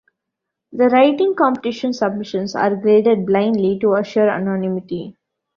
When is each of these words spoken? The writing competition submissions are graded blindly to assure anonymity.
The 0.71 0.85
writing 0.89 1.35
competition 1.35 1.93
submissions 1.93 2.55
are 2.55 2.75
graded 2.75 3.23
blindly 3.23 3.77
to 3.81 3.93
assure 3.93 4.29
anonymity. 4.31 5.15